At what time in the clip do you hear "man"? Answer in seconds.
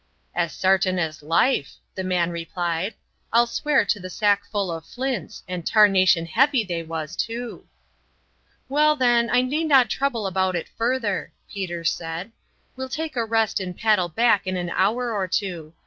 2.03-2.31